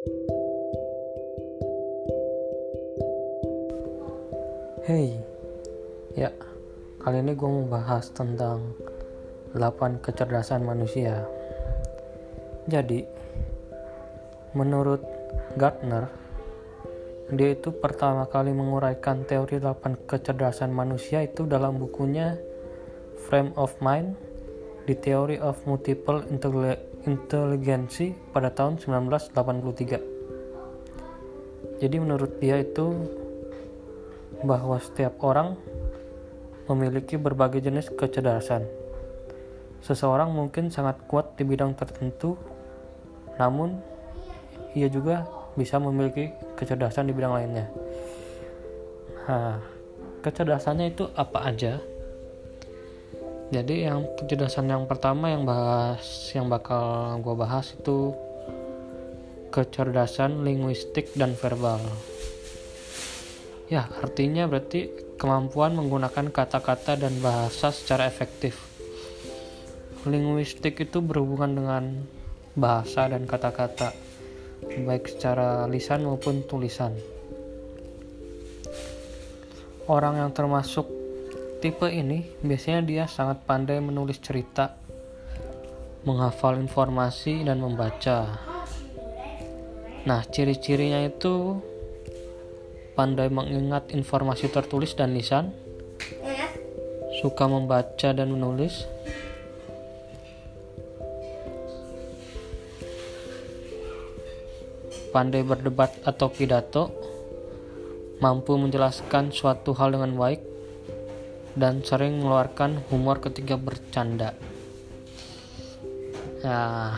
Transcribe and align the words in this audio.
Hey, 0.00 0.16
ya 6.16 6.32
kali 7.04 7.20
ini 7.20 7.36
gue 7.36 7.44
mau 7.44 7.68
bahas 7.68 8.08
tentang 8.08 8.72
8 9.52 10.00
kecerdasan 10.00 10.64
manusia. 10.64 11.28
Jadi, 12.64 13.04
menurut 14.56 15.04
Gartner, 15.60 16.08
dia 17.36 17.52
itu 17.52 17.68
pertama 17.68 18.24
kali 18.24 18.56
menguraikan 18.56 19.28
teori 19.28 19.60
8 19.60 20.08
kecerdasan 20.08 20.72
manusia 20.72 21.20
itu 21.28 21.44
dalam 21.44 21.76
bukunya 21.76 22.40
Frame 23.28 23.52
of 23.52 23.76
Mind, 23.84 24.16
The 24.88 24.94
Theory 24.96 25.38
of 25.40 25.66
Multiple 25.68 26.24
Intelligence 27.04 28.00
pada 28.32 28.50
tahun 28.52 28.78
1983. 28.80 31.80
Jadi 31.80 31.96
menurut 31.96 32.36
dia 32.40 32.60
itu 32.60 32.92
bahwa 34.44 34.80
setiap 34.80 35.22
orang 35.24 35.56
memiliki 36.68 37.16
berbagai 37.16 37.60
jenis 37.64 37.88
kecerdasan. 37.92 38.64
Seseorang 39.80 40.30
mungkin 40.30 40.68
sangat 40.68 41.00
kuat 41.08 41.40
di 41.40 41.44
bidang 41.48 41.72
tertentu, 41.72 42.36
namun 43.40 43.80
ia 44.76 44.92
juga 44.92 45.24
bisa 45.56 45.80
memiliki 45.80 46.36
kecerdasan 46.54 47.08
di 47.08 47.16
bidang 47.16 47.32
lainnya. 47.32 47.66
Nah, 49.26 49.56
kecerdasannya 50.20 50.92
itu 50.92 51.08
apa 51.16 51.48
aja? 51.48 51.80
Jadi 53.50 53.82
yang 53.82 54.06
kecerdasan 54.14 54.70
yang 54.70 54.86
pertama 54.86 55.26
yang 55.26 55.42
bahas 55.42 56.06
yang 56.38 56.46
bakal 56.46 57.18
gue 57.18 57.34
bahas 57.34 57.74
itu 57.74 58.14
kecerdasan 59.50 60.46
linguistik 60.46 61.10
dan 61.18 61.34
verbal. 61.34 61.82
Ya, 63.66 63.90
artinya 64.02 64.46
berarti 64.46 64.94
kemampuan 65.18 65.74
menggunakan 65.74 66.30
kata-kata 66.30 66.94
dan 66.94 67.18
bahasa 67.18 67.74
secara 67.74 68.06
efektif. 68.06 68.54
Linguistik 70.06 70.78
itu 70.78 71.02
berhubungan 71.02 71.50
dengan 71.50 71.84
bahasa 72.54 73.10
dan 73.10 73.26
kata-kata, 73.26 73.90
baik 74.86 75.10
secara 75.10 75.66
lisan 75.66 76.06
maupun 76.06 76.46
tulisan. 76.46 76.94
Orang 79.90 80.22
yang 80.22 80.30
termasuk 80.30 80.99
tipe 81.60 81.84
ini 81.92 82.24
biasanya 82.40 82.80
dia 82.80 83.04
sangat 83.04 83.44
pandai 83.44 83.84
menulis 83.84 84.16
cerita, 84.16 84.80
menghafal 86.08 86.56
informasi, 86.56 87.44
dan 87.44 87.60
membaca. 87.60 88.40
Nah, 90.08 90.24
ciri-cirinya 90.24 91.04
itu 91.04 91.60
pandai 92.96 93.28
mengingat 93.28 93.92
informasi 93.92 94.48
tertulis 94.48 94.96
dan 94.96 95.12
lisan, 95.12 95.52
suka 97.20 97.44
membaca 97.44 98.08
dan 98.16 98.32
menulis, 98.32 98.88
pandai 105.12 105.44
berdebat 105.44 105.92
atau 106.08 106.32
pidato, 106.32 106.88
mampu 108.24 108.56
menjelaskan 108.56 109.28
suatu 109.28 109.76
hal 109.76 109.92
dengan 109.92 110.16
baik, 110.16 110.49
dan 111.58 111.82
sering 111.82 112.22
mengeluarkan 112.22 112.86
humor 112.90 113.18
ketika 113.18 113.58
bercanda. 113.58 114.34
Ya, 116.40 116.96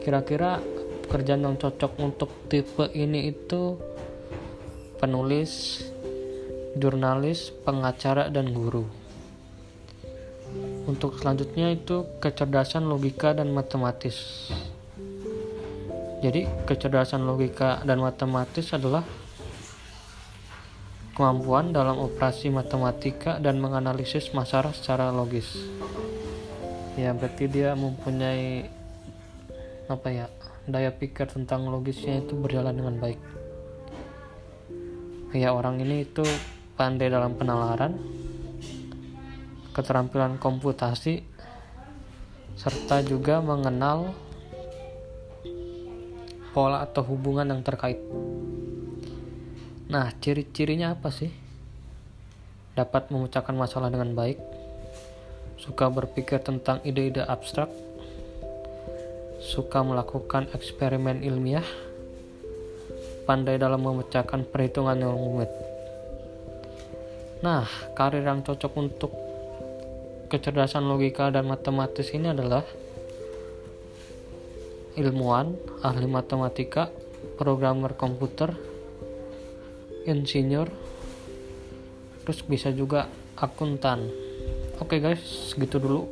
kira-kira 0.00 0.62
pekerjaan 1.06 1.44
yang 1.44 1.56
cocok 1.58 1.92
untuk 2.02 2.30
tipe 2.50 2.88
ini 2.94 3.30
itu 3.30 3.78
penulis, 4.96 5.82
jurnalis, 6.78 7.52
pengacara, 7.62 8.32
dan 8.32 8.50
guru. 8.50 8.86
Untuk 10.86 11.18
selanjutnya 11.18 11.74
itu 11.74 12.06
kecerdasan 12.22 12.86
logika 12.86 13.34
dan 13.34 13.50
matematis. 13.52 14.48
Jadi, 16.24 16.48
kecerdasan 16.64 17.28
logika 17.28 17.84
dan 17.84 18.00
matematis 18.00 18.72
adalah 18.72 19.04
kemampuan 21.16 21.72
dalam 21.72 21.96
operasi 21.96 22.52
matematika 22.52 23.40
dan 23.40 23.56
menganalisis 23.56 24.36
masalah 24.36 24.76
secara 24.76 25.08
logis. 25.08 25.48
Ya, 27.00 27.16
berarti 27.16 27.48
dia 27.48 27.72
mempunyai 27.72 28.68
apa 29.88 30.08
ya? 30.12 30.26
Daya 30.68 30.92
pikir 30.92 31.30
tentang 31.30 31.66
logisnya 31.72 32.20
itu 32.20 32.36
berjalan 32.36 32.76
dengan 32.76 33.00
baik 33.00 33.18
ya 35.36 35.52
orang 35.52 35.82
ini 35.84 36.08
itu 36.08 36.24
pandai 36.80 37.12
dalam 37.12 37.36
penalaran 37.36 37.92
keterampilan 39.76 40.40
komputasi 40.40 41.20
serta 42.56 43.04
juga 43.04 43.44
mengenal 43.44 44.16
pola 46.56 46.88
atau 46.88 47.04
hubungan 47.04 47.52
yang 47.52 47.60
terkait 47.60 48.00
nah 49.96 50.12
ciri-cirinya 50.20 50.92
apa 50.92 51.08
sih 51.08 51.32
dapat 52.76 53.08
memecahkan 53.08 53.56
masalah 53.56 53.88
dengan 53.88 54.12
baik 54.12 54.36
suka 55.56 55.88
berpikir 55.88 56.44
tentang 56.44 56.84
ide-ide 56.84 57.24
abstrak 57.24 57.72
suka 59.40 59.80
melakukan 59.80 60.52
eksperimen 60.52 61.24
ilmiah 61.24 61.64
pandai 63.24 63.56
dalam 63.56 63.80
memecahkan 63.80 64.46
perhitungan 64.52 65.00
yang 65.00 65.16
rumit. 65.16 65.48
Nah, 67.40 67.64
karir 67.96 68.22
yang 68.22 68.44
cocok 68.44 68.72
untuk 68.76 69.12
kecerdasan 70.28 70.84
logika 70.84 71.32
dan 71.32 71.48
matematis 71.48 72.12
ini 72.14 72.30
adalah 72.36 72.62
ilmuwan, 74.94 75.56
ahli 75.80 76.04
matematika, 76.04 76.92
programmer 77.40 77.96
komputer, 77.98 78.75
insinyur, 80.06 80.70
terus 82.22 82.40
bisa 82.46 82.70
juga 82.70 83.10
akuntan. 83.36 84.08
Oke 84.78 84.96
okay 84.96 84.98
guys, 85.02 85.22
segitu 85.52 85.82
dulu. 85.82 86.06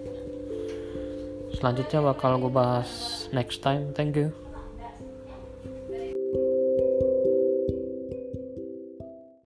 Selanjutnya 1.55 2.03
bakal 2.03 2.37
gue 2.43 2.53
bahas 2.53 2.91
next 3.31 3.63
time. 3.63 3.95
Thank 3.95 4.19
you. 4.19 4.35